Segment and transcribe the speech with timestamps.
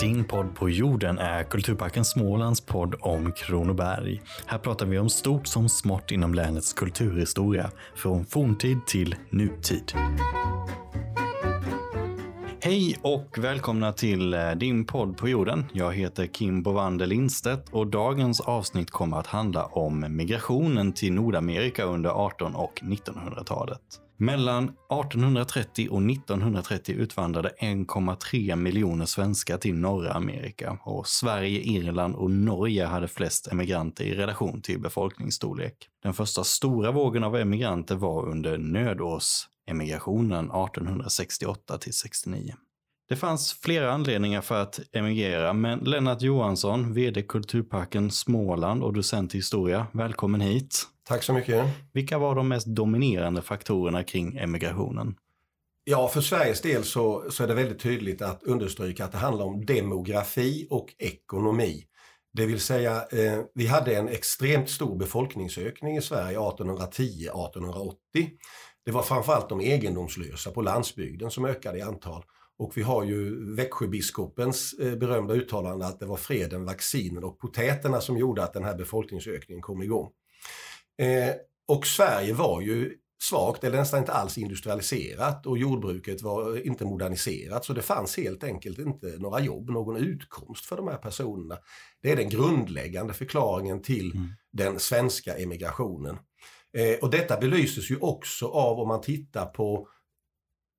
[0.00, 4.22] Din podd på jorden är Kulturparken Smålands podd om Kronoberg.
[4.46, 9.92] Här pratar vi om stort som smått inom länets kulturhistoria, från forntid till nutid.
[12.60, 15.64] Hej och välkomna till eh, din podd på jorden.
[15.72, 21.84] Jag heter Kim Bovander Lindstedt och dagens avsnitt kommer att handla om migrationen till Nordamerika
[21.84, 24.07] under 1800 och 1900-talet.
[24.20, 32.30] Mellan 1830 och 1930 utvandrade 1,3 miljoner svenskar till norra Amerika och Sverige, Irland och
[32.30, 35.74] Norge hade flest emigranter i relation till befolkningsstorlek.
[36.02, 42.54] Den första stora vågen av emigranter var under nödårsemigrationen 1868 till 69.
[43.08, 49.34] Det fanns flera anledningar för att emigrera, men Lennart Johansson, vd Kulturparken Småland och docent
[49.34, 50.86] i historia, välkommen hit.
[51.08, 51.66] Tack så mycket.
[51.92, 55.14] Vilka var de mest dominerande faktorerna kring emigrationen?
[55.84, 59.44] Ja, för Sveriges del så, så är det väldigt tydligt att understryka att det handlar
[59.44, 61.84] om demografi och ekonomi.
[62.32, 67.94] Det vill säga, eh, vi hade en extremt stor befolkningsökning i Sverige 1810-1880.
[68.84, 72.22] Det var framförallt de egendomslösa på landsbygden som ökade i antal.
[72.58, 78.00] Och vi har ju Växjöbiskopens eh, berömda uttalande att det var freden, vaccinen och potäterna
[78.00, 80.10] som gjorde att den här befolkningsökningen kom igång.
[80.98, 81.34] Eh,
[81.68, 87.64] och Sverige var ju svagt eller nästan inte alls industrialiserat och jordbruket var inte moderniserat
[87.64, 91.58] så det fanns helt enkelt inte några jobb, någon utkomst för de här personerna.
[92.02, 94.28] Det är den grundläggande förklaringen till mm.
[94.52, 96.18] den svenska emigrationen.
[96.76, 99.88] Eh, och detta belyses ju också av om man tittar på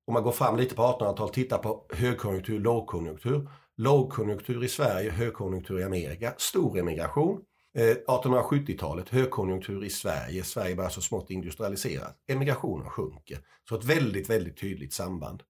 [0.07, 3.49] om man går fram lite på 1800-talet, tittar på högkonjunktur, lågkonjunktur.
[3.77, 7.41] Lågkonjunktur i Sverige, högkonjunktur i Amerika, stor emigration.
[7.75, 12.11] Eh, 1870-talet, högkonjunktur i Sverige, Sverige börjar så alltså smått industrialiseras.
[12.27, 13.39] Emigrationen sjunker.
[13.69, 15.43] Så ett väldigt, väldigt tydligt samband.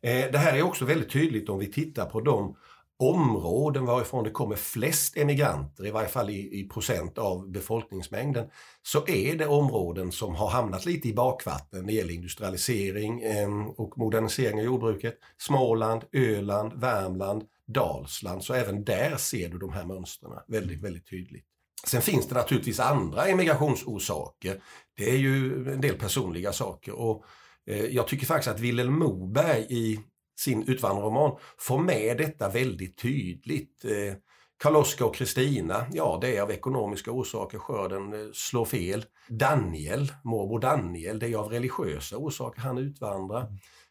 [0.00, 2.56] Eh, det här är också väldigt tydligt om vi tittar på de
[2.98, 8.50] områden varifrån det kommer flest emigranter, i varje fall i, i, procent av befolkningsmängden,
[8.82, 13.66] så är det områden som har hamnat lite i bakvatten när det gäller industrialisering eh,
[13.76, 15.18] och modernisering av jordbruket.
[15.38, 21.46] Småland, Öland, Värmland, Dalsland, så även där ser du de här mönstren väldigt, väldigt tydligt.
[21.86, 24.62] Sen finns det naturligtvis andra emigrationsorsaker.
[24.96, 27.24] Det är ju en del personliga saker och
[27.66, 30.00] eh, jag tycker faktiskt att Vilhelm Moberg i
[30.38, 33.84] sin utvandrarroman får med detta väldigt tydligt.
[33.84, 34.14] Eh,
[34.58, 39.04] Karl-Oskar och Kristina, ja det är av ekonomiska orsaker skörden eh, slår fel.
[39.28, 43.42] Daniel, morbror Daniel, det är av religiösa orsaker han utvandrar.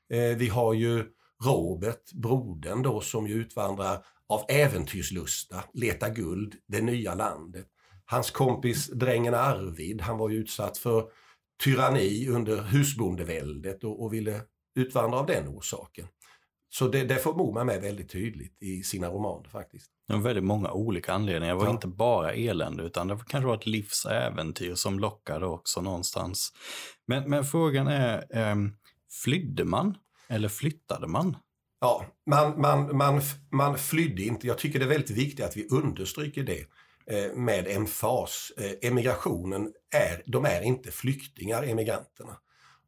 [0.09, 1.05] Eh, vi har ju
[1.45, 7.67] Robert, brodern då, som ju utvandrar av äventyrslusta, letar guld, det nya landet.
[8.05, 11.09] Hans kompis drängen Arvid, han var ju utsatt för
[11.63, 14.41] tyranni under husbondeväldet och, och ville
[14.75, 16.07] utvandra av den orsaken.
[16.69, 19.91] Så det, det får Moman med väldigt tydligt i sina romaner faktiskt.
[20.07, 21.53] Det var väldigt många olika anledningar.
[21.53, 21.71] Det var ja.
[21.71, 26.53] inte bara elände utan det kanske var ett livsäventyr som lockade också någonstans.
[27.07, 28.55] Men, men frågan är, eh,
[29.23, 31.37] flydde man eller flyttade man?
[31.81, 33.21] Ja, man, man, man,
[33.51, 34.47] man flydde inte.
[34.47, 36.65] Jag tycker det är väldigt viktigt att vi understryker det
[37.11, 38.51] eh, med emfas.
[38.57, 42.37] Eh, emigrationen är, de är inte flyktingar, emigranterna.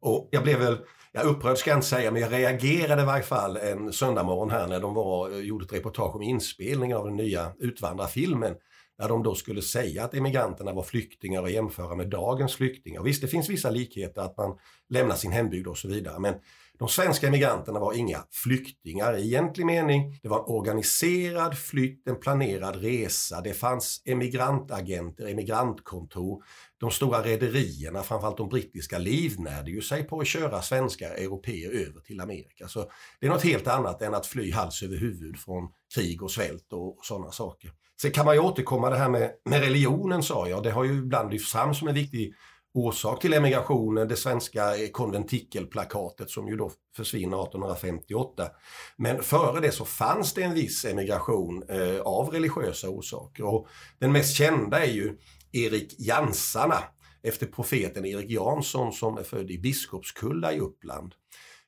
[0.00, 0.78] Och jag blev väl
[1.12, 4.66] jag upprörd ska jag inte säga, men jag reagerade i varje fall en söndagmorgon här
[4.66, 8.54] när de var, gjorde ett reportage om inspelningen av den nya utvandrarfilmen.
[8.98, 13.02] Där de då skulle säga att emigranterna var flyktingar och jämföra med dagens flyktingar.
[13.02, 16.18] Visst, det finns vissa likheter att man lämnar sin hembygd och så vidare.
[16.18, 16.34] Men
[16.78, 20.18] de svenska emigranterna var inga flyktingar i egentlig mening.
[20.22, 23.40] Det var en organiserad flytt, en planerad resa.
[23.40, 26.44] Det fanns emigrantagenter, emigrantkontor.
[26.80, 32.00] De stora rederierna, framförallt de brittiska, livnärde ju sig på att köra svenska europeer över
[32.00, 32.68] till Amerika.
[32.68, 32.90] Så
[33.20, 36.72] det är något helt annat än att fly hals över huvud från krig och svält
[36.72, 37.70] och, och sådana saker.
[38.00, 40.62] Sen kan man ju återkomma det här med, med religionen sa jag.
[40.62, 42.34] Det har ju ibland lyfts fram som en viktig
[42.74, 48.48] orsak till emigrationen, det svenska konventikelplakatet som ju då försvinner 1858.
[48.96, 54.12] Men före det så fanns det en viss emigration eh, av religiösa orsaker och den
[54.12, 55.18] mest kända är ju
[55.52, 56.78] Erik Jansarna
[57.22, 61.14] efter profeten Erik Jansson som är född i Biskopskulla i Uppland.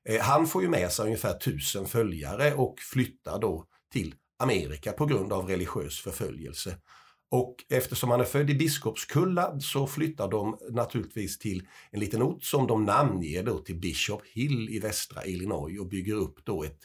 [0.09, 5.07] Eh, han får ju med sig ungefär tusen följare och flyttar då till Amerika på
[5.07, 6.77] grund av religiös förföljelse.
[7.31, 12.43] Och eftersom han är född i Biskopskulla så flyttar de naturligtvis till en liten ort
[12.43, 16.81] som de namnger då till Bishop Hill i västra Illinois och bygger upp då ett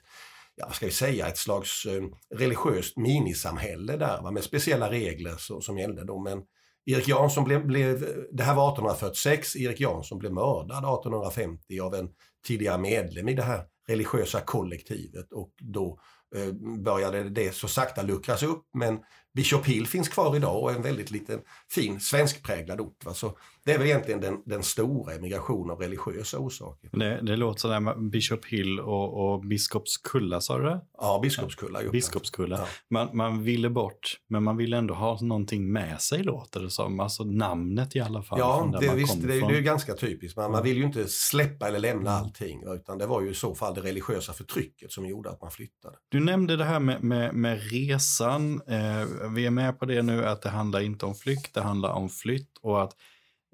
[0.55, 2.03] ja, vad ska vi säga, ett slags eh,
[2.35, 6.19] religiöst minisamhälle där va, med speciella regler så, som gällde då.
[6.19, 6.43] Men
[6.85, 7.99] Erik Jansson blev, blev,
[8.31, 12.09] det här var 1846, Erik Jansson blev mördad 1850 av en
[12.47, 15.99] tidigare medlem i det här religiösa kollektivet och då
[16.35, 16.53] eh,
[16.83, 18.65] började det så sakta luckras upp.
[18.73, 18.99] Men
[19.35, 21.39] Bishop Hill finns kvar idag och är en väldigt liten
[21.69, 23.05] fin svenskpräglad ort.
[23.05, 23.13] Va?
[23.13, 26.89] Så det är väl egentligen den, den stora emigrationen av religiösa orsaker.
[26.93, 30.81] Det, det låter sådär med Bishop Hill och, och Biskopskulla, sa du det?
[30.97, 31.83] Ja, Biskopskulla.
[31.83, 31.91] Ja.
[31.91, 32.57] Biskopskulla.
[32.57, 32.67] Ja.
[32.89, 36.99] Man, man ville bort, men man ville ändå ha någonting med sig låter det som.
[36.99, 38.39] Alltså namnet i alla fall.
[38.39, 40.37] Ja, det, visst, det, det, är ganska typiskt.
[40.37, 42.23] Man, man vill ju inte släppa eller lämna mm.
[42.23, 42.63] allting.
[42.67, 45.95] Utan det var ju i så fall det religiösa förtrycket som gjorde att man flyttade.
[46.09, 48.61] Du nämnde det här med, med, med resan.
[48.67, 51.93] Eh, vi är med på det nu att det handlar inte om flykt, det handlar
[51.93, 52.93] om flytt och att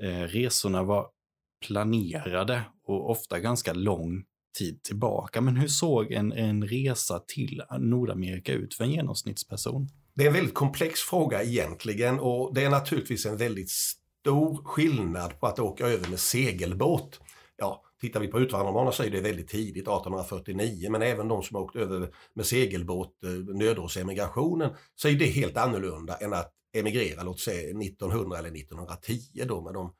[0.03, 1.07] eh, resorna var
[1.68, 4.23] planerade och ofta ganska lång
[4.57, 5.41] tid tillbaka.
[5.41, 9.88] Men hur såg en, en resa till Nordamerika ut för en genomsnittsperson?
[10.13, 15.39] Det är en väldigt komplex fråga egentligen och det är naturligtvis en väldigt stor skillnad
[15.39, 17.19] på att åka över med segelbåt.
[17.57, 21.56] Ja, tittar vi på utvandrarbanan så är det väldigt tidigt, 1849, men även de som
[21.56, 27.24] har åkt över med segelbåt, eh, nödårsemigrationen, så är det helt annorlunda än att emigrera,
[27.24, 29.94] låt säga 1900 eller 1910 då med de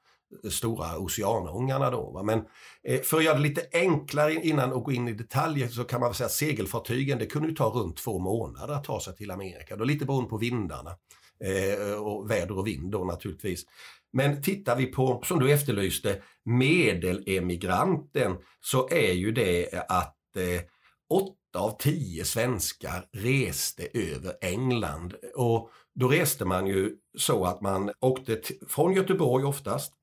[0.44, 2.24] eh, stora oceanångarna då.
[2.24, 2.40] Men
[2.84, 6.00] eh, för att göra det lite enklare innan och gå in i detaljer så kan
[6.00, 9.76] man säga att segelfartygen det kunde ta runt två månader att ta sig till Amerika.
[9.76, 10.96] Då lite beroende på vindarna
[11.44, 13.66] Eh, eh, och väder och vind då naturligtvis.
[14.14, 20.62] Men tittar vi på, som du efterlyste, medelemigranten så är ju det att eh,
[21.10, 25.16] åtta av tio svenskar reste över England.
[25.36, 29.94] Och då reste man ju så att man åkte från Göteborg oftast.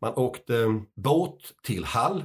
[0.00, 2.24] Man åkte eh, båt till Hall.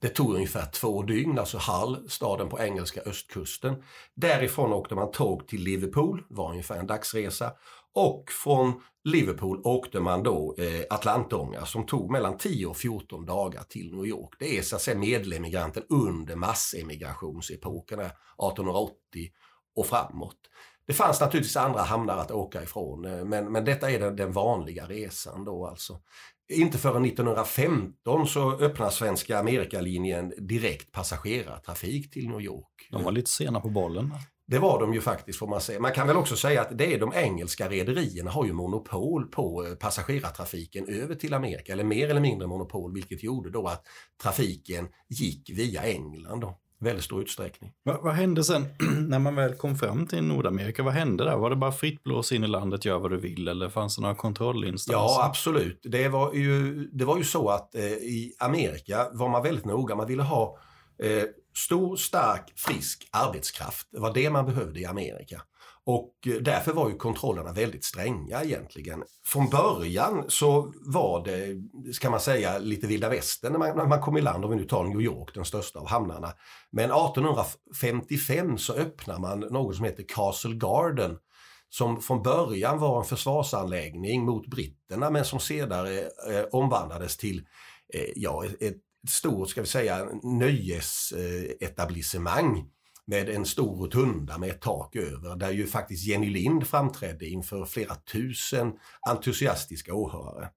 [0.00, 3.82] Det tog ungefär två dygn, alltså Hull, staden på engelska östkusten.
[4.14, 7.52] Därifrån åkte man tåg till Liverpool, var ungefär en dagsresa.
[7.98, 13.62] Och från Liverpool åkte man då eh, Atlantånga som tog mellan 10 och 14 dagar
[13.62, 14.34] till New York.
[14.38, 18.92] Det är så att säga medelemigranten under massemigrationsepokerna 1880
[19.76, 20.36] och framåt.
[20.86, 24.32] Det fanns naturligtvis andra hamnar att åka ifrån eh, men, men detta är den, den
[24.32, 26.00] vanliga resan då alltså.
[26.52, 32.88] Inte förrän 1915 så öppnar Svenska Amerikalinjen direkt passagerartrafik till New York.
[32.90, 34.14] De var lite sena på bollen.
[34.50, 35.80] Det var de ju faktiskt får man säga.
[35.80, 39.66] Man kan väl också säga att det är de engelska rederierna har ju monopol på
[39.66, 43.86] eh, passagerartrafiken över till Amerika, eller mer eller mindre monopol, vilket gjorde då att
[44.22, 46.40] trafiken gick via England.
[46.40, 47.72] Då väldigt stor utsträckning.
[47.82, 48.66] Vad, vad, hände sen
[49.08, 50.82] när man väl kom fram till Nordamerika?
[50.82, 51.36] Vad hände där?
[51.36, 54.02] Var det bara fritt blås in i landet, gör vad du vill eller fanns det
[54.02, 55.20] några kontrollinstanser?
[55.20, 55.80] Ja, absolut.
[55.82, 59.96] Det var ju, det var ju så att eh, i Amerika var man väldigt noga.
[59.96, 60.58] Man ville ha
[61.02, 61.22] eh,
[61.58, 63.88] stor, stark, frisk arbetskraft.
[63.92, 65.42] Det var det man behövde i Amerika.
[65.84, 69.02] Och eh, därför var ju kontrollerna väldigt stränga egentligen.
[69.26, 71.62] Från början så var det,
[71.92, 74.56] ska man säga, lite vilda västern när man, när man kom i land, om vi
[74.56, 76.32] nu tar New York, den största av hamnarna.
[76.70, 81.18] Men 1855 så öppnar man något som heter Castle Garden
[81.70, 87.38] som från början var en försvarsanläggning mot britterna men som senare eh, omvandlades till
[87.94, 92.70] eh, ja, ett ett stort, ska vi säga, nöjesetablissemang
[93.08, 97.64] med en stor rotunda med ett tak över där ju faktiskt Jenny Lind framträdde inför
[97.64, 98.72] flera tusen
[99.06, 100.48] entusiastiska åhörare.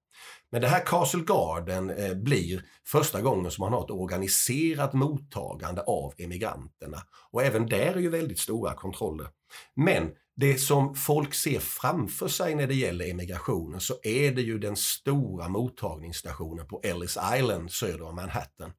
[0.50, 5.82] Men det här Castle Garden eh, blir första gången som man har ett organiserat mottagande
[5.82, 7.02] av emigranterna.
[7.30, 9.28] Och även där är ju väldigt stora kontroller.
[9.74, 14.58] Men det som folk ser framför sig när det gäller emigrationen så är det ju
[14.58, 18.72] den stora mottagningsstationen på Ellis Island söder om Manhattan.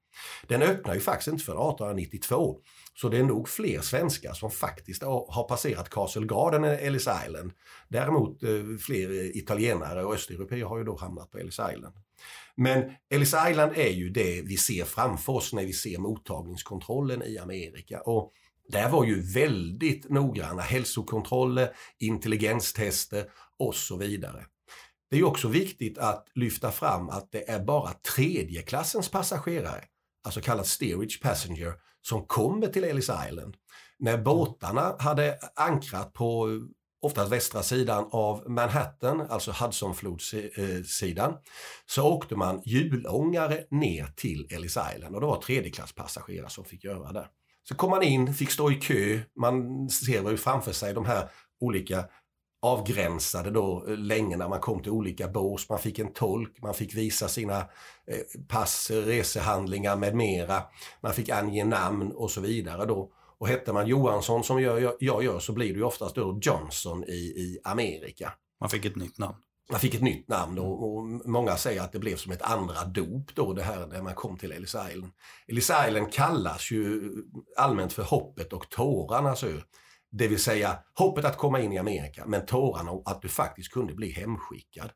[0.47, 2.57] Den öppnar ju faktiskt inte för 1892
[2.93, 7.51] så det är nog fler svenskar som faktiskt har passerat Castle Garden än Ellis Island.
[7.87, 11.95] Däremot eh, fler eh, italienare och östeuropeer har ju då hamnat på Ellis Island.
[12.55, 17.37] Men Ellis Island är ju det vi ser framför oss när vi ser mottagningskontrollen i
[17.37, 18.01] Amerika.
[18.01, 18.31] Och
[18.69, 23.25] där var ju väldigt noggranna hälsokontroller, intelligenstester
[23.59, 24.45] och så vidare.
[25.09, 29.83] Det är också viktigt att lyfta fram att det är bara tredje klassens passagerare,
[30.23, 31.73] alltså kallat steerage passenger,
[32.07, 33.55] som kommer till Ellis Island.
[33.99, 36.59] När båtarna hade ankrat på
[37.01, 41.33] oftast västra sidan av Manhattan, alltså Hudsonflodssidan,
[41.85, 47.11] så åkte man hjulångare ner till Ellis Island och det var tredjeklasspassagerare som fick göra
[47.11, 47.27] det.
[47.63, 51.29] Så kom man in, fick stå i kö, man ser ju framför sig de här
[51.59, 52.05] olika
[52.63, 55.69] avgränsade då länge när man kom till olika bås.
[55.69, 60.63] Man fick en tolk, man fick visa sina eh, pass, resehandlingar med mera.
[61.01, 63.11] Man fick ange namn och så vidare då.
[63.37, 67.13] Och hette man Johansson som jag, jag gör så blir det oftast då Johnson i,
[67.13, 68.33] i Amerika.
[68.59, 69.35] Man fick ett nytt namn.
[69.71, 72.85] Man fick ett nytt namn och, och, många säger att det blev som ett andra
[72.85, 75.11] dop då det här när man kom till Ellis Island.
[75.47, 77.11] Ellis Island kallas ju
[77.57, 79.61] allmänt för hoppet och tårarnas ö.
[80.17, 83.71] Det vill säga hoppet att komma in i Amerika, men tårarna om att du faktiskt
[83.71, 84.91] kunde bli hemskickad.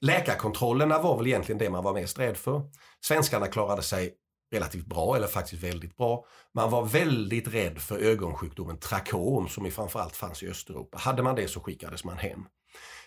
[0.00, 2.62] Läkarkontrollerna var väl egentligen det man var mest rädd för.
[3.04, 4.14] Svenskarna klarade sig
[4.52, 6.24] relativt bra, eller faktiskt väldigt bra.
[6.54, 10.98] Man var väldigt rädd för ögonsjukdomen trakom som framförallt fanns i Östeuropa.
[10.98, 12.44] Hade man det så skickades man hem.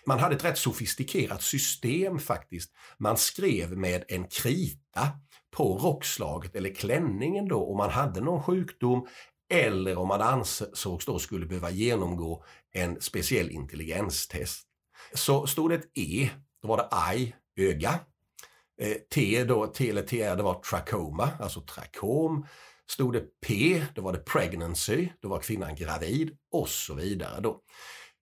[0.06, 2.72] Man hade ett rätt sofistikerat system faktiskt.
[2.98, 5.08] Man skrev med en krita
[5.56, 9.06] på rockslaget eller klänningen då om man hade någon sjukdom
[9.50, 14.68] eller om man ansågs då skulle behöva genomgå en speciell intelligenstest.
[15.14, 16.30] Så stod det ett E,
[16.62, 18.00] då var det I, öga.
[18.80, 22.46] Eh, T, då, T eller TR, det var trachoma, alltså trakom.
[22.90, 27.40] Stod det P, då var det pregnancy, då var kvinnan gravid och så vidare.
[27.40, 27.60] Då.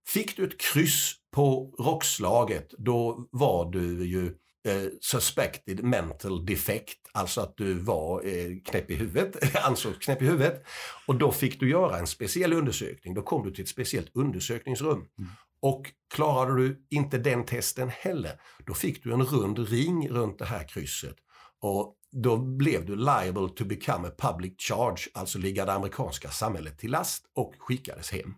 [0.09, 4.35] Fick du ett kryss på rockslaget, då var du ju
[4.67, 10.27] eh, suspected mental defect, alltså att du var eh, knäpp i huvudet, ansågs knäpp i
[10.27, 10.65] huvudet.
[11.07, 14.99] Och då fick du göra en speciell undersökning, då kom du till ett speciellt undersökningsrum.
[15.19, 15.31] Mm.
[15.61, 20.45] Och klarade du inte den testen heller, då fick du en rund ring runt det
[20.45, 21.17] här krysset.
[21.61, 26.79] Och då blev du liable to become a public charge, alltså ligga det amerikanska samhället
[26.79, 28.35] till last och skickades hem.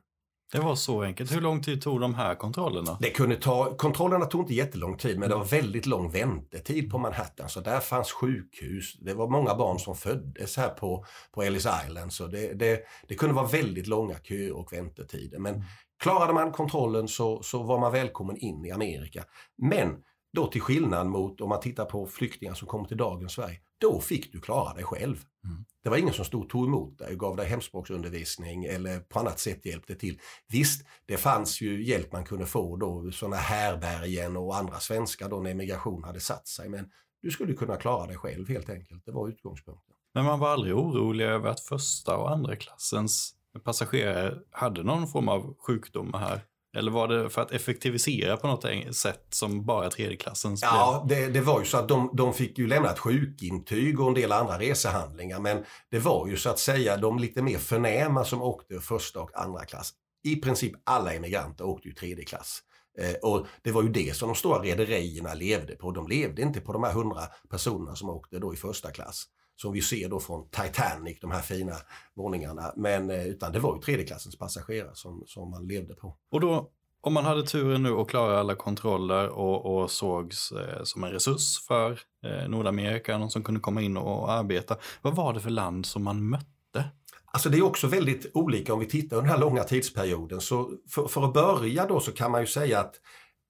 [0.53, 1.33] Det var så enkelt.
[1.33, 2.99] Hur lång tid tog de här kontrollerna?
[3.01, 6.99] Det kunde ta, kontrollerna tog inte jättelång tid men det var väldigt lång väntetid på
[6.99, 7.49] Manhattan.
[7.49, 8.97] Så där fanns sjukhus.
[9.01, 12.13] Det var många barn som föddes här på, på Ellis Island.
[12.13, 15.39] Så det, det, det kunde vara väldigt långa köer och väntetider.
[15.39, 15.65] Men
[16.03, 19.25] klarade man kontrollen så, så var man välkommen in i Amerika.
[19.59, 19.97] Men
[20.33, 23.59] då till skillnad mot om man tittar på flyktingar som kommer till dagens Sverige.
[23.79, 25.17] Då fick du klara dig själv.
[25.45, 25.65] Mm.
[25.83, 29.39] Det var ingen som stod tog emot dig och gav dig hemspråksundervisning eller på annat
[29.39, 30.21] sätt hjälpte till.
[30.49, 35.41] Visst, det fanns ju hjälp man kunde få då, sådana härbergen och andra svenskar då
[35.41, 36.69] när emigration hade satt sig.
[36.69, 36.91] Men
[37.23, 39.05] du skulle kunna klara dig själv helt enkelt.
[39.05, 39.95] Det var utgångspunkten.
[40.15, 45.29] Men man var aldrig orolig över att första och andra klassens passagerare hade någon form
[45.29, 46.41] av sjukdom här?
[46.79, 51.41] Eller var det för att effektivisera på något sätt som bara tredjeklassens Ja, det, det,
[51.41, 54.59] var ju så att de, de fick ju lämna ett sjukintyg och en del andra
[54.59, 55.41] resehandlingar.
[55.41, 59.31] Men det var ju så att säga de lite mer förnäma som åkte första och
[59.35, 59.93] andra klass.
[60.25, 62.63] I princip alla emigranter åkte ju tredje klass.
[62.99, 65.91] Eh, och det var ju det som de stora rederierna levde på.
[65.91, 69.27] De levde inte på de här hundra personerna som åkte då i första klass
[69.61, 71.73] som vi ser då från Titanic, de här fina
[72.15, 72.73] våningarna.
[72.77, 76.17] Men eh, utan det var ju tredjeklassens passagerare som, som man levde på.
[76.31, 80.83] Och då, om man hade turen nu att klara alla kontroller och, och sågs eh,
[80.85, 84.77] som en resurs för eh, Nordamerika, någon som kunde komma in och arbeta.
[85.03, 86.85] Vad var det för land som man mötte?
[87.33, 90.41] Alltså det är också väldigt olika om vi tittar under den här långa tidsperioden.
[90.41, 92.95] Så för, för att börja då så kan man ju säga att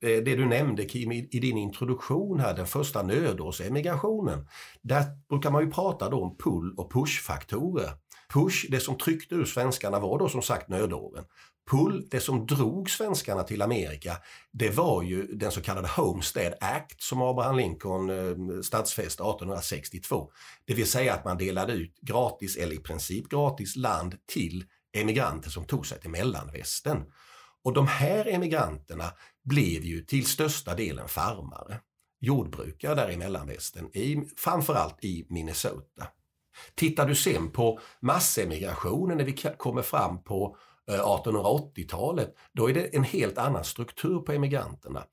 [0.02, 4.48] Eh, det du nämnde Kim i, din introduktion här, den första nödårsemigrationen.
[4.82, 7.90] Där brukar man ju prata då om pull och push-faktorer.
[8.32, 11.24] Push, det som tryckte ur svenskarna var då som sagt nödåren.
[11.70, 14.16] Pull, det som drog svenskarna till Amerika,
[14.52, 20.30] det var ju den så kallade Homestead Act som Abraham Lincoln eh, stadsfäste 1862.
[20.64, 24.64] Det vill säga att man delade ut gratis, eller i princip gratis, land till
[24.96, 27.04] emigranter som tog sig till mellanvästern.
[27.68, 29.04] Och de här emigranterna
[29.44, 31.80] blev ju till största delen farmare,
[32.20, 36.06] jordbrukare där i mellanvästern, i, framförallt i Minnesota.
[36.74, 40.56] Tittar du sen på massemigrationen när vi kommer fram på
[40.90, 45.04] eh, 1880-talet, då är det en helt annan struktur på emigranterna.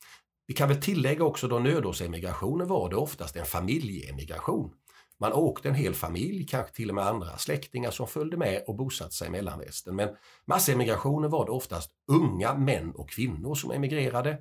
[0.47, 4.71] Vi kan väl tillägga också då nödårsemigrationen var det oftast en familjeemigration.
[5.19, 8.75] Man åkte en hel familj, kanske till och med andra släktingar som följde med och
[8.75, 9.95] bosatte sig i mellanvästern.
[9.95, 10.10] Men
[10.48, 14.38] massemigrationen var det oftast unga män och kvinnor som emigrerade.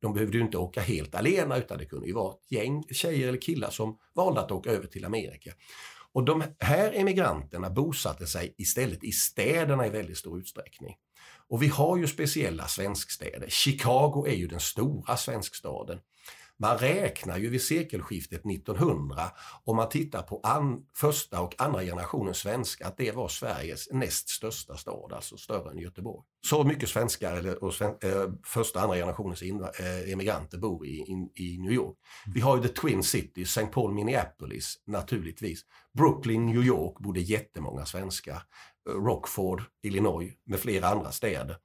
[0.00, 3.28] De behövde ju inte åka helt alena utan det kunde ju vara ett gäng tjejer
[3.28, 5.52] eller killar som valde att åka över till Amerika.
[6.12, 10.94] Och de här emigranterna bosatte sig istället i städerna i väldigt stor utsträckning.
[11.48, 13.48] Och vi har ju speciella svenskstäder.
[13.48, 15.98] Chicago är ju den stora svenskstaden.
[16.64, 19.22] Man räknar ju vid sekelskiftet 1900,
[19.64, 24.28] om man tittar på an, första och andra generationens svenskar, att det var Sveriges näst
[24.28, 26.24] största stad, alltså större än Göteborg.
[26.46, 30.86] Så mycket svenskar, eller, och sven, eh, första och andra generationens inva, eh, emigranter bor
[30.86, 31.96] i, in, i New York.
[32.34, 33.66] Vi har ju the Twin Cities, St.
[33.66, 35.60] Paul, Minneapolis naturligtvis.
[35.98, 38.42] Brooklyn, New York bodde jättemånga svenskar.
[38.88, 41.56] Rockford, Illinois med flera andra städer.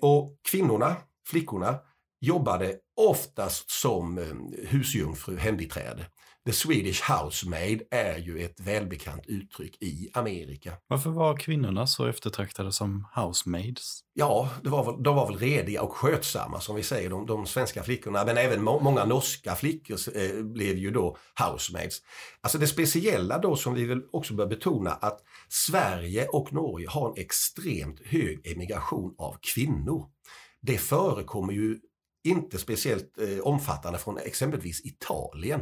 [0.00, 0.96] Och kvinnorna,
[1.26, 1.78] flickorna,
[2.24, 4.24] jobbade oftast som eh,
[4.68, 6.06] husjungfru, hembiträde.
[6.46, 10.72] The Swedish housemaid är ju ett välbekant uttryck i Amerika.
[10.86, 14.00] Varför var kvinnorna så eftertraktade som housemaids?
[14.14, 17.46] Ja, det var väl, de var väl rediga och skötsamma som vi säger, de, de
[17.46, 18.24] svenska flickorna.
[18.24, 21.98] Men även må, många norska flickor eh, blev ju då housemaids.
[22.40, 27.08] Alltså det speciella då som vi väl också bör betona att Sverige och Norge har
[27.08, 30.06] en extremt hög emigration av kvinnor.
[30.62, 31.78] Det förekommer ju
[32.24, 35.60] inte speciellt eh, omfattande från exempelvis Italien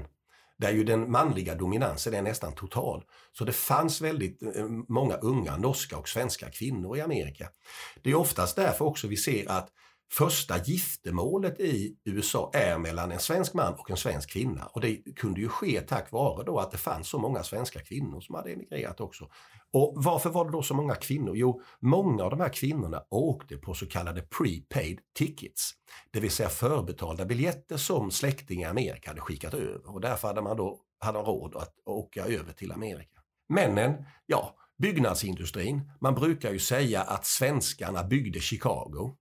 [0.59, 3.05] där ju den manliga dominansen är nästan total.
[3.33, 7.49] Så det fanns väldigt eh, många unga norska och svenska kvinnor i Amerika.
[8.03, 9.69] Det är oftast därför också vi ser att
[10.13, 14.67] första giftermålet i USA är mellan en svensk man och en svensk kvinna.
[14.67, 18.21] Och det kunde ju ske tack vare då att det fanns så många svenska kvinnor
[18.21, 19.29] som hade emigrerat också.
[19.73, 21.37] Och varför var det då så många kvinnor?
[21.37, 25.71] Jo, många av de här kvinnorna åkte på så kallade prepaid tickets.
[26.13, 29.95] Det vill säga förbetalda biljetter som släktingar i Amerika hade skickat över.
[29.95, 33.21] Och därför hade man då hade råd att åka över till Amerika.
[33.49, 35.91] Männen, ja, byggnadsindustrin.
[36.01, 39.17] Man brukar ju säga att svenskarna byggde Chicago.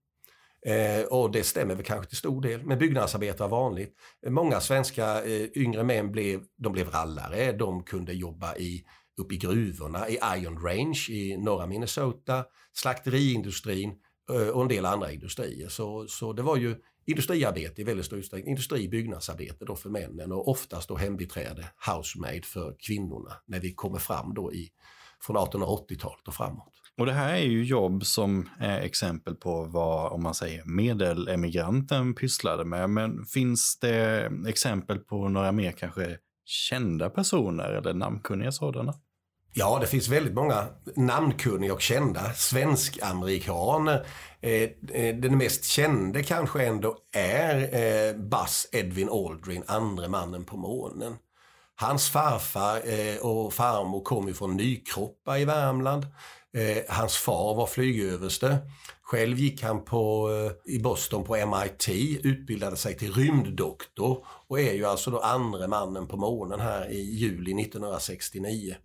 [0.66, 3.94] Eh, och det stämmer väl kanske till stor del, men byggnadsarbetare var vanligt.
[4.26, 8.84] Många svenska eh, yngre män blev, de blev rallare, de kunde jobba i,
[9.20, 13.94] uppe i gruvorna, i Iron Range i norra Minnesota, slakteriindustrin
[14.30, 15.68] eh, och en del andra industrier.
[15.68, 16.76] Så, så det var ju
[17.06, 22.44] industriarbete i väldigt stor utsträckning, industri byggnadsarbete då för männen och oftast då hembiträde, housemaid
[22.44, 24.72] för kvinnorna när vi kommer fram då i,
[25.20, 26.81] från 1880-talet och framåt.
[26.98, 32.14] Och det här är ju jobb som är exempel på vad, om man säger, medelemigranten
[32.14, 32.90] pysslade med.
[32.90, 38.94] Men finns det exempel på några mer kanske kända personer eller namnkunniga sådana?
[39.54, 44.06] Ja, det finns väldigt många namnkunniga och kända svensk-amerikaner.
[44.40, 50.56] Eh, eh, den mest kände kanske ändå är eh, Buzz Edwin Aldrin, andre mannen på
[50.56, 51.16] månen.
[51.74, 56.06] Hans farfar eh, och farmor kom ju från Nykroppa i Värmland.
[56.54, 58.58] Eh, hans far var flygöverste.
[59.02, 61.88] Själv gick han på, eh, i Boston på MIT,
[62.22, 67.00] utbildade sig till rymddoktor och är ju alltså då andre mannen på månen här i
[67.00, 68.76] juli 1969.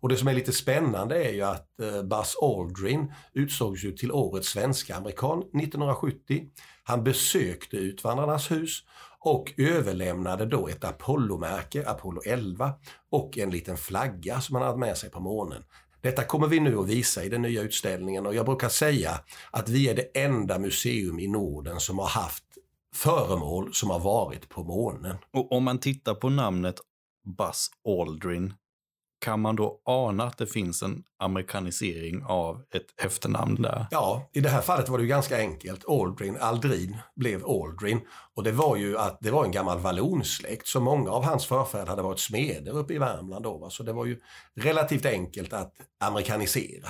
[0.00, 4.12] Och det som är lite spännande är ju att eh, Buzz Aldrin utsågs ju till
[4.12, 6.42] årets svenska amerikan 1970.
[6.84, 8.82] Han besökte Utvandrarnas hus
[9.18, 12.72] och överlämnade då ett Apollo-märke, Apollo 11,
[13.10, 15.64] och en liten flagga som han hade med sig på månen.
[16.04, 19.68] Detta kommer vi nu att visa i den nya utställningen och jag brukar säga att
[19.68, 22.44] vi är det enda museum i Norden som har haft
[22.94, 25.16] föremål som har varit på månen.
[25.32, 26.74] Och om man tittar på namnet
[27.38, 28.54] Buzz Aldrin,
[29.24, 33.86] kan man då ana att det finns en amerikanisering av ett efternamn där?
[33.90, 35.88] Ja, i det här fallet var det ju ganska enkelt.
[35.88, 38.00] Aldrin, Aldrin blev Aldrin.
[38.34, 41.86] Och det var ju att det var en gammal vallonsläkt, så många av hans förfäder
[41.86, 43.58] hade varit smeder uppe i Värmland då.
[43.58, 43.70] Va?
[43.70, 44.20] Så det var ju
[44.60, 46.88] relativt enkelt att amerikanisera.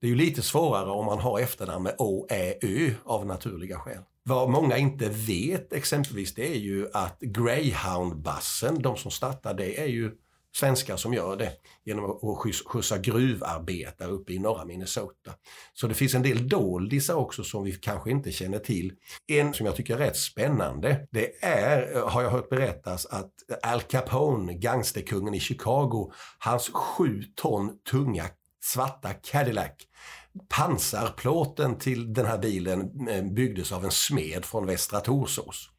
[0.00, 3.78] Det är ju lite svårare om man har efternamn med Å, Ä, Ö av naturliga
[3.78, 4.02] skäl.
[4.22, 9.86] Vad många inte vet exempelvis det är ju att Greyhoundbussen, de som startade det, är
[9.86, 10.12] ju
[10.56, 11.52] svenskar som gör det
[11.84, 15.32] genom att skjutsa gruvarbetare uppe i norra Minnesota.
[15.72, 18.92] Så det finns en del doldisar också som vi kanske inte känner till.
[19.26, 23.32] En som jag tycker är rätt spännande, det är, eh, har jag hört berättas, att
[23.62, 28.24] Al Capone, gangsterkungen i Chicago, hans sju ton tunga
[28.62, 29.72] svarta Cadillac
[30.48, 35.70] pansarplåten till den här bilen eh, byggdes av en smed från Västra Torsås.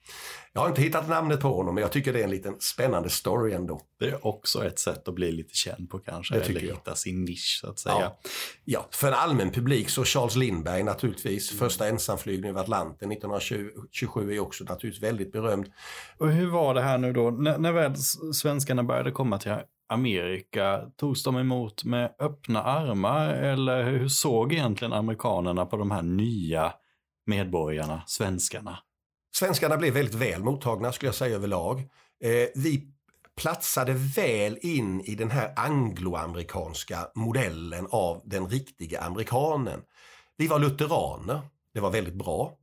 [0.58, 3.10] Jag har inte hittat namnet på honom, men jag tycker det är en liten spännande
[3.10, 3.82] story ändå.
[4.00, 7.26] Det är också ett sätt att bli lite känd på kanske, det eller hitta sin
[7.26, 7.96] nisch så att säga.
[8.00, 8.20] Ja.
[8.66, 11.60] ja, för en allmän publik så Charles Lindbergh naturligtvis, mm.
[11.60, 15.72] första ensamflygning över Atlanten 1927 är också naturligtvis väldigt berömd.
[16.18, 17.96] Och hur var det här nu då, när, när väl
[18.34, 19.56] svenskarna började komma till
[19.90, 26.02] Amerika, togs de emot med öppna armar eller hur såg egentligen amerikanerna på de här
[26.02, 26.74] nya
[27.26, 28.80] medborgarna, svenskarna?
[29.40, 31.80] Svenskarna blev väldigt väl mottagna skulle jag säga överlag.
[32.24, 32.88] Eh, vi
[33.36, 39.82] platsade väl in i den här angloamerikanska modellen av den riktiga amerikanen.
[40.38, 41.42] Vi var lutheraner,
[41.74, 42.54] det var väldigt bra.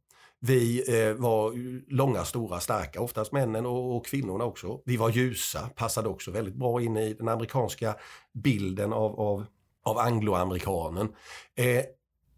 [0.41, 1.53] Vi eh, var
[1.93, 4.81] långa, stora, starka, oftast männen och, och, kvinnorna också.
[4.85, 7.97] Vi var ljusa, passade också väldigt bra in i den amerikanska
[8.33, 9.47] bilden av, av,
[9.85, 11.09] av angloamerikanen.
[11.55, 11.85] Eh,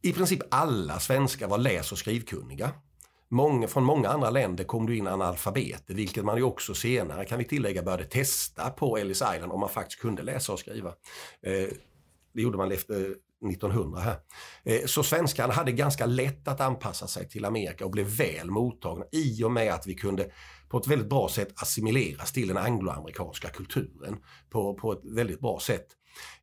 [0.03, 2.73] I princip alla svenskar var läs och skrivkunniga.
[3.29, 7.39] Många, från många andra länder kom du in analfabeter, vilket man ju också senare, kan
[7.39, 10.89] vi tillägga, började testa på Ellis Island om man faktiskt kunde läsa och skriva.
[11.43, 11.69] Eh,
[12.35, 14.17] det gjorde man efter eh, 1900 här.
[14.65, 19.05] Eh, så svenskarna hade ganska lätt att anpassa sig till Amerika och blev väl mottagna
[19.13, 20.31] i och med att vi kunde
[20.69, 24.17] på ett väldigt bra sätt assimileras till den angloamerikanska kulturen
[24.51, 25.87] på, på ett väldigt bra sätt.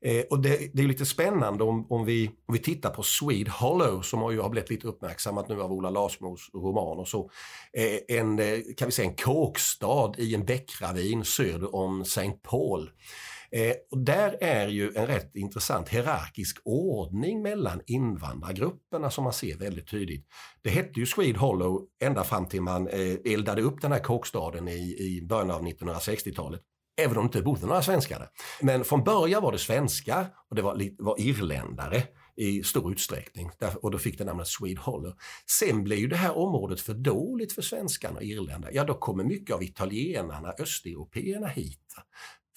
[0.01, 3.51] Eh, och det, det, är lite spännande om, om, vi, om vi tittar på Swede
[3.51, 7.29] Hollow som har, ju har blivit lite uppmärksammat nu av Ola Larsmos roman och så.
[7.77, 12.31] Eh, en, eh, kan vi säga en kåkstad i en bäckravin söder om St.
[12.31, 12.89] Paul.
[13.53, 19.57] Eh, och där är ju en rätt intressant hierarkisk ordning mellan invandrargrupperna som man ser
[19.57, 20.27] väldigt tydligt.
[20.61, 24.67] Det hette ju Swede Hollow ända fram till man eh, eldade upp den här kåkstaden
[24.67, 26.61] i, i början av 1960-talet.
[26.97, 28.29] Även om det typ inte bodde några svenskar där.
[28.61, 32.03] Men från början var det svenskar och det var, var irländare
[32.35, 33.49] i stor utsträckning.
[33.81, 35.13] Och då fick det namnet Swede Hollow.
[35.59, 38.73] Sen blev ju det här området för dåligt för svenskarna och irländarna.
[38.73, 41.95] Ja, då kommer mycket av italienarna, östeuropeerna hit.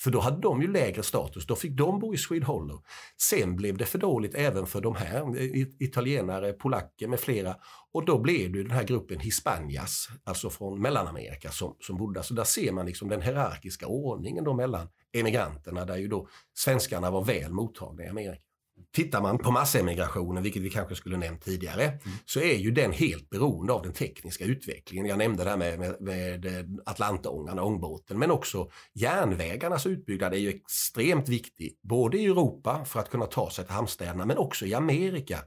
[0.00, 2.82] För då hade de ju lägre status, då fick de bo i Swede Hollow.
[3.30, 7.56] Sen blev det för dåligt även för de här, eh, italienare, polacker med flera.
[7.92, 12.34] Och då blev det den här gruppen Hispanias, alltså från Mellanamerika, som, som bodde Så
[12.34, 17.24] där ser man liksom den hierarkiska ordningen då mellan emigranterna, där ju då svenskarna var
[17.24, 18.45] väl mottagna i Amerika.
[18.92, 22.00] Tittar man på massemigrationen, vilket vi kanske skulle nämnt tidigare, mm.
[22.24, 25.06] så är ju den helt beroende av den tekniska utvecklingen.
[25.06, 30.38] Jag nämnde det här med, med, med eh, Atlantångarna, ångbåten, men också järnvägarnas utbyggnad är
[30.38, 34.66] ju extremt viktig, både i Europa för att kunna ta sig till hamnstäderna, men också
[34.66, 35.38] i Amerika.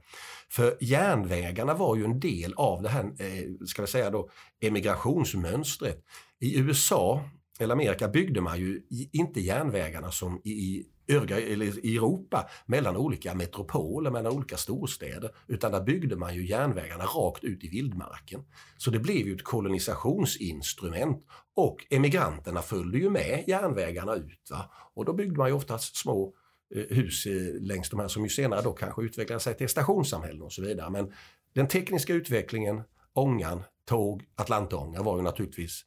[0.50, 6.04] För järnvägarna var ju en del av det här, eh, ska vi säga då, emigrationsmönstret.
[6.40, 7.24] I USA,
[7.60, 13.34] eller Amerika, byggde man ju inte järnvägarna som i övriga eller i Europa mellan olika
[13.34, 15.30] metropoler, mellan olika storstäder.
[15.46, 18.44] Utan där byggde man ju järnvägarna rakt ut i vildmarken.
[18.76, 24.48] Så det blev ju ett kolonisationsinstrument och emigranterna följde ju med järnvägarna ut.
[24.50, 24.70] Va?
[24.94, 26.34] Och då byggde man ju oftast små
[26.74, 30.42] eh, hus eh, längs de här som ju senare då kanske utvecklade sig till stationssamhällen
[30.42, 30.90] och så vidare.
[30.90, 31.12] Men
[31.54, 35.84] den tekniska utvecklingen, ångan, tåg, Atlantånga var ju naturligtvis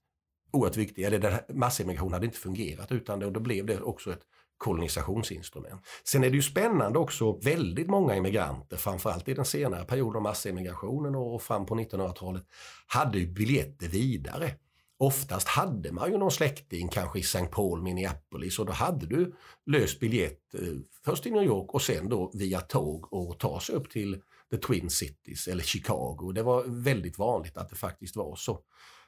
[0.54, 1.04] oerhört viktig.
[1.04, 4.22] Eller massemigration hade inte fungerat utan det, och då blev det också ett
[4.58, 5.82] kolonisationsinstrument.
[6.04, 10.22] Sen är det ju spännande också, väldigt många immigranter, framförallt i den senare perioden av
[10.22, 12.44] massemigrationen och fram på 1900-talet,
[12.88, 14.52] hade ju biljetter vidare.
[14.98, 17.46] Oftast hade man ju någon släkting, kanske i St.
[17.46, 19.36] Paul, Minneapolis, och då hade du
[19.66, 20.62] löst biljett eh,
[21.06, 24.58] först i New York och sen då via tåg och ta sig upp till the
[24.58, 26.32] Twin Cities eller Chicago.
[26.36, 28.60] Det var väldigt vanligt att det faktiskt var så.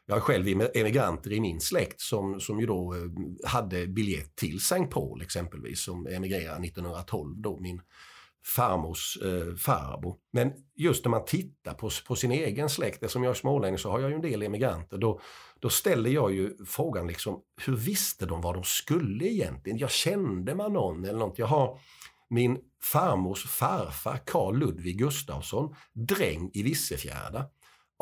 [0.06, 3.00] Jag har själv emigranter i min släkt som, som ju då eh,
[3.50, 4.86] hade biljett till St.
[4.86, 7.82] Paul exempelvis som emigrerade 1912 då, min
[8.46, 10.16] farmors eh, farbror.
[10.32, 13.92] Men just när man tittar på, på sin egen släkt, eftersom jag är smålänning så
[13.92, 15.20] har jag ju en del emigranter, då,
[15.60, 19.78] då ställer jag ju frågan liksom, hur visste de vad de skulle egentligen?
[19.78, 21.40] Jag kände man någon eller något?
[21.40, 21.80] Jag har
[22.30, 27.46] min farmors farfar Carl Ludvig Gustafsson, dräng i Vissefjärda.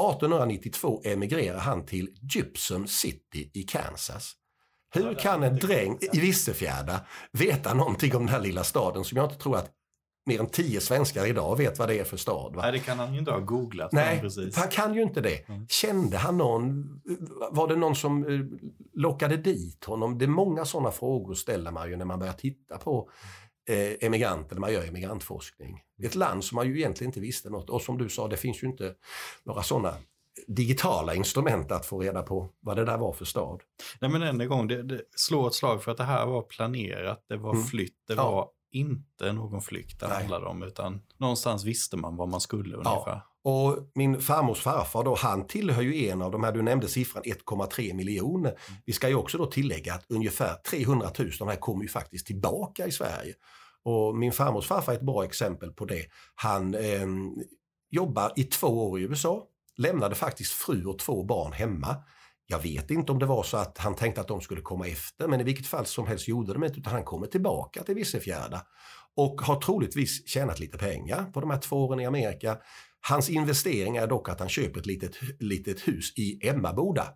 [0.01, 4.34] 1892 emigrerar han till Gypsum City i Kansas.
[4.93, 7.01] Hur kan en dräng i Vissefjärda
[7.32, 9.71] veta någonting om den här lilla staden som jag inte tror att
[10.25, 12.56] mer än tio svenskar idag vet vad det är för stad.
[12.56, 12.62] Va?
[12.62, 13.91] Nej, det kan han ju inte ha googlat.
[13.91, 14.58] Nej, precis.
[14.58, 15.49] han kan ju inte det.
[15.49, 15.67] Mm.
[15.67, 16.86] Kände han någon?
[17.51, 18.39] Var det någon som eh,
[18.93, 20.17] lockade dit honom?
[20.17, 23.10] Det är många sådana frågor ställer man ju när man börjar titta på
[23.69, 25.82] eh, emigranter när man gör emigrantforskning.
[26.04, 28.63] Ett land som man ju egentligen inte visste något och som du sa, det finns
[28.63, 28.93] ju inte
[29.43, 29.95] några sådana
[30.47, 33.62] digitala instrument att få reda på vad det där var för stad.
[34.02, 36.41] Nej men än en gång, det, det slår ett slag för att det här var
[36.41, 37.65] planerat, det var mm.
[37.65, 38.32] flytt, det ja.
[38.32, 40.18] var inte någon flykt det Nej.
[40.18, 43.04] handlade om utan någonstans visste man vad man skulle ungefär.
[43.06, 43.22] Ja.
[43.46, 47.24] Och min farmors farfar då, han tillhör ju en av de här, du nämnde siffran
[47.24, 48.50] 1,3 miljoner.
[48.50, 48.82] Mm.
[48.86, 51.90] Vi ska ju också då tillägga att ungefär 300 000 av de här kommer ju
[51.90, 53.34] faktiskt tillbaka i Sverige.
[53.84, 56.06] Och min farmors farfar är ett bra exempel på det.
[56.36, 57.08] Han eh,
[57.92, 59.44] jobbar i två år i USA,
[59.78, 61.96] lämnade faktiskt fru och två barn hemma.
[62.47, 65.27] Jag vet inte om det var så att han tänkte att de skulle komma efter,
[65.27, 68.62] men i vilket fall som helst gjorde de inte, utan han kommer tillbaka till Vissefjärda
[69.15, 72.58] och har troligtvis tjänat lite pengar på de här två åren i Amerika.
[73.08, 77.08] Hans investering är dock att han köper ett litet, litet hus i Emmaboda.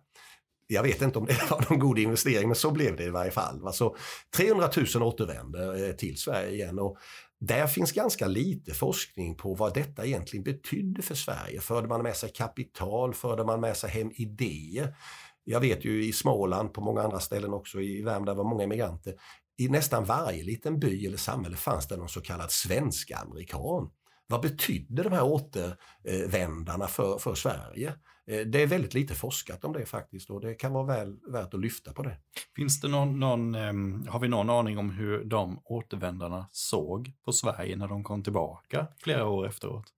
[0.66, 3.30] Jag vet inte om det var någon god investering, men så blev det i varje
[3.30, 3.66] fall.
[3.66, 3.96] Alltså,
[4.36, 6.78] 300 000 återvänder eh, till Sverige igen.
[6.78, 6.98] Och
[7.40, 11.60] där finns ganska lite forskning på vad detta egentligen betydde för Sverige.
[11.60, 13.14] Förde man med sig kapital?
[13.14, 14.96] Förde man med sig hem idéer?
[15.44, 18.64] Jag vet ju i Småland, på många andra ställen också, i Värmland, där var många
[18.64, 19.14] emigranter.
[19.58, 23.90] I nästan varje liten by eller samhälle fanns det någon så kallad svensk-amerikan.
[24.30, 27.88] Vad betydde de här återvändarna för, för Sverige?
[28.26, 31.54] Eh, det är väldigt lite forskat om det faktiskt och det kan vara väl värt
[31.54, 32.16] att lyfta på det.
[32.56, 37.32] Finns det någon, någon ehm, har vi någon aning om hur de återvändarna såg på
[37.32, 39.92] Sverige när de kom tillbaka flera år efteråt?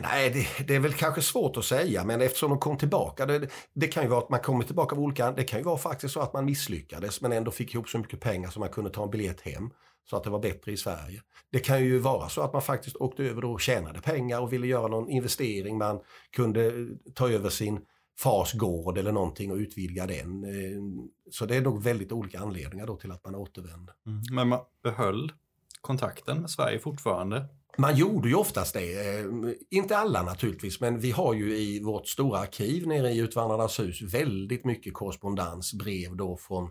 [0.00, 3.26] Nej, det, det, är väl kanske svårt att säga, men eftersom de kom tillbaka.
[3.26, 5.32] Det, det, kan ju vara att man kommer tillbaka av olika...
[5.32, 8.20] Det kan ju vara faktiskt så att man misslyckades men ändå fick ihop så mycket
[8.20, 9.70] pengar så man kunde ta en biljett hem.
[10.04, 11.22] Så att det var bättre i Sverige.
[11.50, 14.66] Det kan ju vara så att man faktiskt åkte över och tjänade pengar och ville
[14.66, 15.78] göra någon investering.
[15.78, 16.00] Man
[16.36, 17.80] kunde ta över sin
[18.18, 20.44] fars gård eller någonting och utvidga den.
[20.44, 20.82] Eh,
[21.30, 23.92] så det är nog väldigt olika anledningar då till att man återvände.
[24.06, 24.22] Mm.
[24.32, 25.32] Men man behöll
[25.80, 27.48] kontakten med Sverige fortfarande?
[27.78, 29.18] Man gjorde ju oftast det.
[29.18, 29.24] Eh,
[29.70, 34.02] inte alla naturligtvis, men vi har ju i vårt stora arkiv nere i Utvandrarnas hus
[34.02, 36.70] väldigt mycket korrespondens, brev då från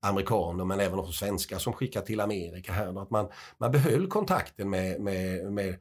[0.00, 3.02] amerikaner men även också svenskar som skickar till Amerika här.
[3.02, 5.76] Att man, man behöll kontakten med, med, med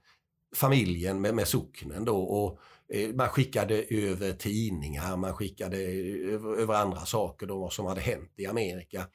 [0.55, 2.59] familjen, med, med socknen då och
[2.93, 8.01] eh, man skickade över tidningar, man skickade över, över andra saker då vad som hade
[8.01, 9.05] hänt i Amerika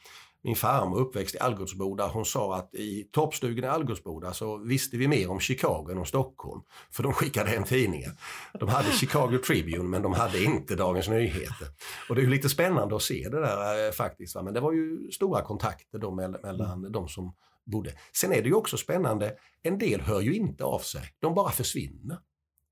[0.44, 5.08] min farmor uppväxt i Algutsboda, hon sa att i toppstugan i Algutsboda så visste vi
[5.08, 6.62] mer om Chicago än om Stockholm.
[6.90, 8.12] För de skickade hem tidningar.
[8.60, 11.68] De hade Chicago Tribune men de hade inte Dagens Nyheter.
[12.08, 14.34] Och det är lite spännande att se det där eh, faktiskt.
[14.34, 14.42] Va?
[14.42, 16.92] Men det var ju stora kontakter då mellan mm.
[16.92, 17.92] de som bodde.
[18.12, 21.02] Sen är det ju också spännande, en del hör ju inte av sig.
[21.20, 22.18] De bara försvinner.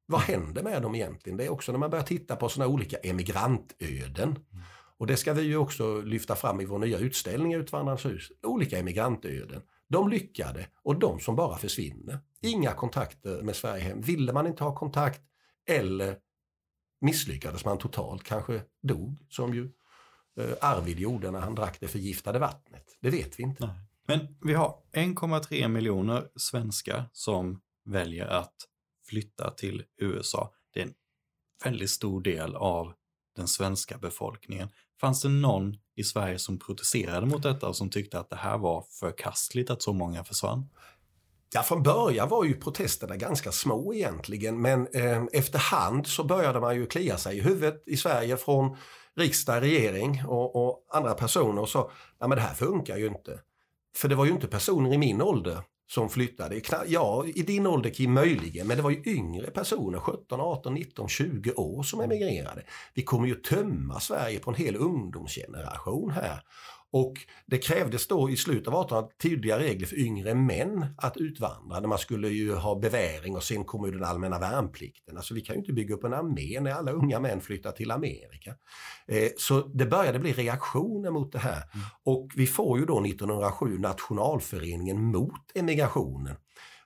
[0.07, 1.37] Vad händer med dem egentligen?
[1.37, 4.39] Det är också när man börjar titta på sådana olika emigrantöden.
[5.03, 8.33] Och det ska vi ju också lyfta fram i vår nya utställning Utvandrarnas hus.
[8.43, 9.63] Olika emigrantöden.
[9.89, 12.19] De lyckade och de som bara försvinner.
[12.43, 14.01] Inga kontakter med Sverige hem.
[14.01, 15.21] Ville man inte ha kontakt
[15.69, 16.17] eller
[17.01, 19.71] misslyckades man totalt, kanske dog som ju
[20.41, 22.99] eh, Arvid gjorde när han drack det förgiftade vattnet.
[23.01, 23.67] Det vet vi inte.
[23.67, 23.77] Nej.
[24.07, 28.57] Men vi har 1,3 miljoner svenskar som väljer att
[29.09, 30.55] flytta till USA.
[30.73, 30.95] Det är en
[31.65, 32.93] väldigt stor del av
[33.37, 34.69] den svenska befolkningen.
[35.03, 38.59] Fanns det någon i Sverige som protesterade mot detta och som tyckte att det här
[38.59, 40.69] var förkastligt att så många försvann?
[41.55, 46.77] Ja, från början var ju protesterna ganska små egentligen, men eh, efterhand så började man
[46.77, 48.77] ju klia sig i huvudet i Sverige från
[49.17, 53.41] riksdag, regering och, och andra personer och sa, nej men det här funkar ju inte.
[53.97, 55.63] För det var ju inte personer i min ålder
[55.95, 56.61] som flyttade.
[56.87, 61.09] Ja, i din ålder Kim, möjligen, men det var ju yngre personer, 17, 18, 19,
[61.09, 62.63] 20 år som emigrerade.
[62.95, 66.41] Vi kommer ju tömma Sverige på en hel ungdomsgeneration här.
[66.93, 67.15] Och
[67.47, 71.89] det krävdes då i slutet av 1800 tydliga regler för yngre män att utvandra.
[71.89, 75.17] Man skulle ju ha beväring och sen kommer ju den allmänna värnplikten.
[75.17, 77.91] Alltså vi kan ju inte bygga upp en armé när alla unga män flyttar till
[77.91, 78.55] Amerika.
[79.07, 81.63] Eh, så det började bli reaktioner mot det här.
[81.75, 81.87] Mm.
[82.05, 86.37] Och vi får ju då 1907 Nationalföreningen mot emigrationen.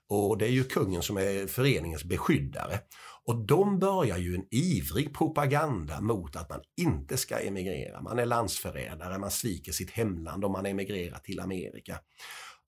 [0.09, 2.79] Och det är ju kungen som är föreningens beskyddare.
[3.27, 8.01] Och de börjar ju en ivrig propaganda mot att man inte ska emigrera.
[8.01, 11.99] Man är landsförrädare, man sviker sitt hemland om man emigrerar till Amerika.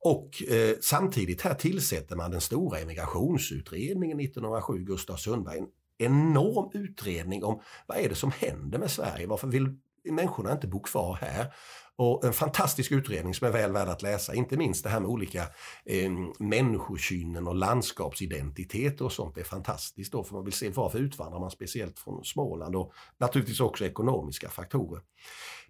[0.06, 5.58] Och eh, samtidigt här tillsätter man den stora emigrationsutredningen 1907, Gustav Sundberg.
[5.58, 5.68] En
[5.98, 9.28] enorm utredning om vad är det som händer med Sverige?
[9.28, 11.54] Varför vill människorna inte bo kvar här?
[11.96, 15.10] Och en fantastisk utredning som är väl värd att läsa, inte minst det här med
[15.10, 15.42] olika
[15.86, 21.00] eh, människokynnen och landskapsidentiteter och sånt Det är fantastiskt då, för man vill se varför
[21.00, 25.02] utvandrar man speciellt från Småland och naturligtvis också ekonomiska faktorer.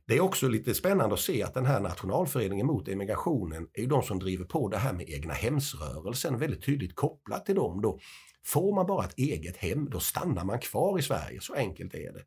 [0.10, 3.88] Det är också lite spännande att se att den här nationalföreningen mot emigrationen är ju
[3.88, 8.00] de som driver på det här med egna hemsrörelsen väldigt tydligt kopplat till dem då.
[8.45, 11.41] Får man bara ett eget hem, då stannar man kvar i Sverige.
[11.41, 12.23] Så enkelt är det.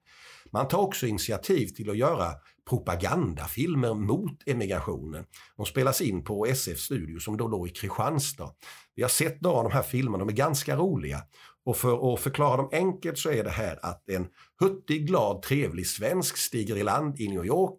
[0.53, 2.33] Man tar också initiativ till att göra
[2.69, 5.25] propagandafilmer mot emigrationen.
[5.57, 8.51] De spelas in på SF Studio som då låg i Kristianstad.
[8.95, 11.23] Vi har sett några av de här filmerna, de är ganska roliga.
[11.65, 14.27] Och för att förklara dem enkelt så är det här att en
[14.61, 17.79] huttig, glad, trevlig svensk stiger i land i New York.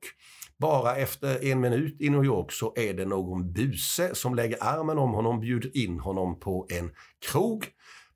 [0.57, 4.97] Bara efter en minut i New York så är det någon buse som lägger armen
[4.97, 6.91] om honom, bjuder in honom på en
[7.31, 7.65] krog.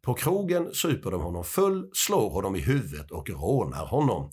[0.08, 4.32] På krogen super de honom full, slår honom i huvudet och rånar honom.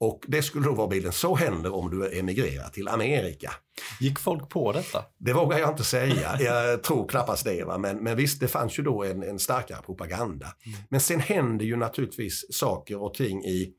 [0.00, 3.52] Och det skulle då vara bilden, så händer om du emigrerar till Amerika.
[4.00, 5.04] Gick folk på detta?
[5.18, 6.40] Det vågar jag inte säga.
[6.40, 7.64] Jag tror knappast det.
[7.64, 7.78] Va?
[7.78, 10.46] Men, men visst, det fanns ju då en, en starkare propaganda.
[10.66, 10.78] Mm.
[10.88, 13.72] Men sen händer ju naturligtvis saker och ting i,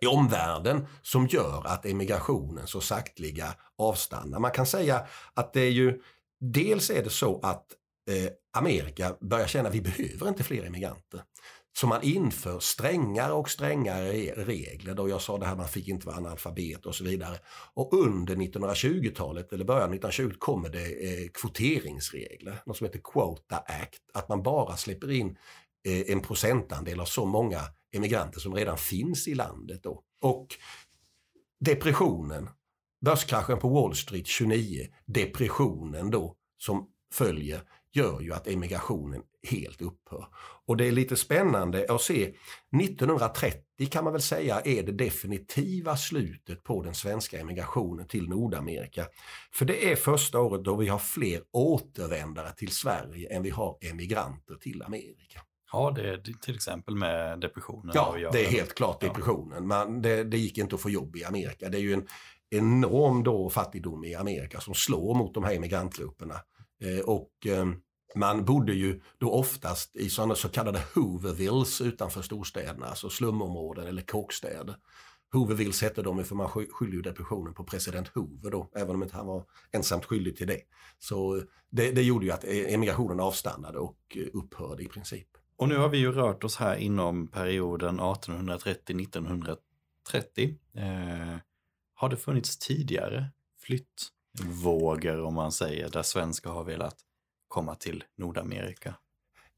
[0.00, 4.38] i omvärlden som gör att emigrationen så sakteliga avstannar.
[4.38, 6.00] Man kan säga att det är ju,
[6.40, 7.66] dels är det så att
[8.10, 11.22] Eh, Amerika börjar känna att vi behöver inte fler emigranter.
[11.74, 14.12] Så man inför strängare och strängare
[14.44, 14.94] regler.
[14.94, 17.38] Då jag sa det här man fick inte vara analfabet och så vidare.
[17.74, 22.62] Och under 1920-talet, eller början av 1920 kommer det eh, kvoteringsregler.
[22.66, 24.00] Något som heter Quota Act.
[24.14, 25.36] Att man bara släpper in
[25.88, 27.60] eh, en procentandel av så många
[27.92, 29.82] emigranter som redan finns i landet.
[29.82, 30.02] Då.
[30.20, 30.46] Och
[31.60, 32.48] depressionen,
[33.04, 40.26] börskraschen på Wall Street 29, depressionen då som följer gör ju att emigrationen helt upphör.
[40.66, 42.34] Och det är lite spännande att se,
[42.82, 49.06] 1930 kan man väl säga är det definitiva slutet på den svenska emigrationen till Nordamerika.
[49.52, 53.78] För det är första året då vi har fler återvändare till Sverige än vi har
[53.80, 55.40] emigranter till Amerika.
[55.72, 57.90] Ja, det är till exempel med depressionen.
[57.94, 59.66] Ja, det är helt klart depressionen.
[59.66, 61.68] Man, det, det gick inte att få jobb i Amerika.
[61.68, 62.06] Det är ju en
[62.50, 66.34] enorm då fattigdom i Amerika som slår mot de här emigrantgrupperna.
[66.82, 67.66] Eh, och eh,
[68.14, 74.02] man bodde ju då oftast i sådana så kallade Hoovervilles utanför storstäderna, alltså slumområden eller
[74.02, 74.76] kåkstäder.
[75.32, 79.26] Hoovervilles hette de för man skyllde depressionen på president Hoover då, även om inte han
[79.26, 80.60] var ensamt skyldig till det.
[80.98, 85.28] Så det, det gjorde ju att e-, emigrationen avstannade och eh, upphörde i princip.
[85.56, 89.56] Och nu har vi ju rört oss här inom perioden 1830-1930.
[90.74, 91.36] Eh,
[91.94, 94.08] har det funnits tidigare flytt?
[94.40, 96.96] Vågor, om man säger, där svenskar har velat
[97.48, 98.94] komma till Nordamerika?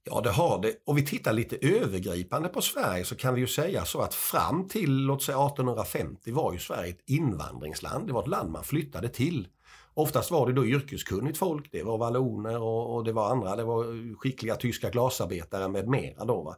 [0.04, 0.74] Ja, det har det.
[0.86, 4.68] Om vi tittar lite övergripande på Sverige så kan vi ju säga så att fram
[4.68, 8.06] till låt säga 1850 var ju Sverige ett invandringsland.
[8.06, 9.48] Det var ett land man flyttade till.
[9.94, 13.64] Oftast var det då yrkeskunnigt folk, det var valloner och, och det var andra, det
[13.64, 16.24] var skickliga tyska glasarbetare med mera.
[16.24, 16.56] Då, va?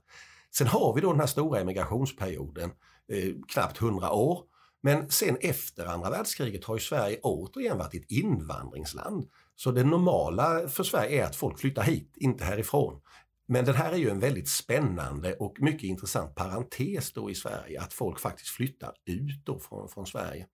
[0.55, 2.71] Sen har vi då den här stora emigrationsperioden,
[3.13, 4.41] eh, knappt 100 år.
[4.83, 9.25] Men sen efter andra världskriget har ju Sverige återigen varit ett invandringsland.
[9.57, 13.01] Så det normala för Sverige är att folk flyttar hit, inte härifrån.
[13.49, 17.81] Men det här är ju en väldigt spännande och mycket intressant parentes då i Sverige,
[17.81, 20.47] att folk faktiskt flyttar ut då från, från Sverige.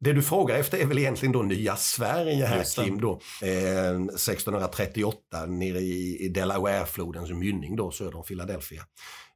[0.00, 3.20] Det du frågar efter är väl egentligen då nya Sverige här Kim då.
[3.42, 8.82] Eh, 1638 nere i, i Delawareflodens mynning då söder om Philadelphia.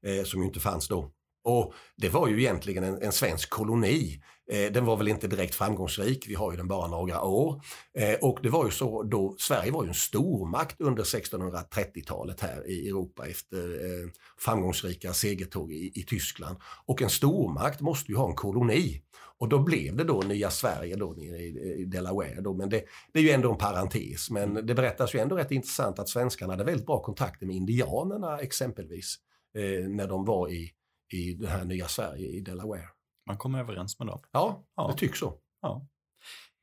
[0.07, 1.13] Eh, som ju inte fanns då.
[1.45, 4.23] Och det var ju egentligen en, en svensk koloni.
[4.51, 7.63] Eh, den var väl inte direkt framgångsrik, vi har ju den bara några år.
[7.99, 12.71] Eh, och det var ju så då, Sverige var ju en stormakt under 1630-talet här
[12.71, 16.57] i Europa efter eh, framgångsrika segertåg i, i Tyskland.
[16.87, 19.03] Och en stormakt måste ju ha en koloni.
[19.39, 22.41] Och då blev det då nya Sverige då nere i, i Delaware.
[22.41, 22.55] Då.
[22.55, 24.31] Men det, det, är ju ändå en parentes.
[24.31, 28.39] Men det berättas ju ändå rätt intressant att svenskarna hade väldigt bra kontakter med indianerna
[28.39, 29.17] exempelvis.
[29.55, 30.73] Eh, när de var i
[31.13, 32.89] i det här nya Sverige i Delaware.
[33.27, 34.21] Man kommer överens med dem.
[34.33, 34.89] Ja, ja.
[34.89, 35.39] det tycks så.
[35.63, 35.87] Ja.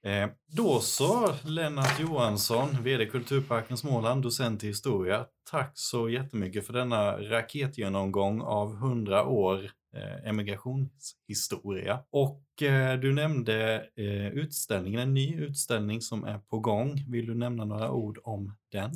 [0.05, 5.25] Eh, då så, Lennart Johansson, VD Kulturparken Småland, docent i historia.
[5.51, 12.03] Tack så jättemycket för denna raketgenomgång av 100 år eh, emigrationshistoria.
[12.11, 17.05] Och eh, du nämnde eh, utställningen, en ny utställning som är på gång.
[17.07, 18.91] Vill du nämna några ord om den?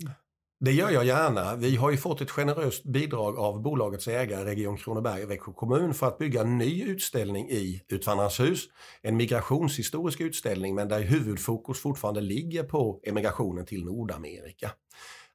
[0.65, 1.55] Det gör jag gärna.
[1.55, 5.93] Vi har ju fått ett generöst bidrag av bolagets ägare Region Kronoberg och Växjö kommun
[5.93, 8.65] för att bygga en ny utställning i Utvandrarnas hus.
[9.01, 14.71] En migrationshistorisk utställning men där huvudfokus fortfarande ligger på emigrationen till Nordamerika.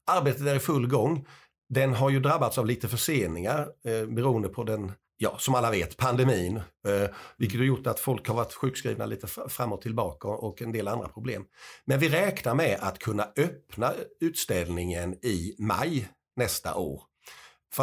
[0.06, 1.26] Arbetet är i full gång.
[1.68, 5.96] Den har ju drabbats av lite förseningar eh, beroende på den ja, som alla vet,
[5.96, 10.62] pandemin, eh, vilket har gjort att folk har varit sjukskrivna lite fram och tillbaka och
[10.62, 11.44] en del andra problem.
[11.84, 17.02] Men vi räknar med att kunna öppna utställningen i maj nästa år.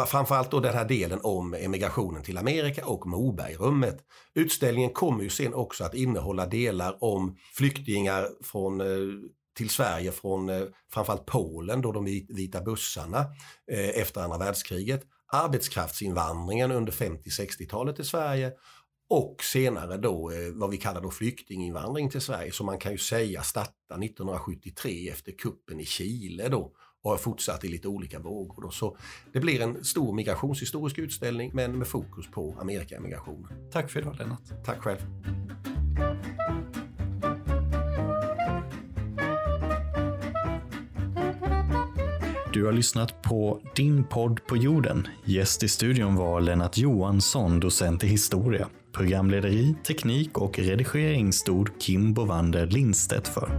[0.06, 3.98] Framförallt då den här delen om emigrationen till Amerika och Mobergrummet.
[4.34, 8.86] Utställningen kommer ju sen också att innehålla delar om flyktingar från eh,
[9.56, 13.18] till Sverige från eh, framförallt Polen, då de vita bussarna
[13.72, 18.52] eh, efter andra världskriget arbetskraftsinvandringen under 50-60-talet i Sverige
[19.10, 22.98] och senare då eh, vad vi kallar då flyktinginvandring till Sverige som man kan ju
[22.98, 28.62] säga starta 1973 efter kuppen i Chile då och har fortsatt i lite olika vågor.
[28.62, 28.70] Då.
[28.70, 28.96] Så
[29.32, 33.70] det blir en stor migrationshistorisk utställning men med fokus på Amerikaemigrationen.
[33.72, 34.64] Tack för idag Lennart.
[34.64, 35.00] Tack själv.
[42.56, 45.08] Du har lyssnat på Din podd på jorden.
[45.24, 48.68] Gäst i studion var Lennart Johansson, docent i historia.
[48.92, 53.50] Programlederi, teknik och redigering stod Kim Bovander Lindstedt för.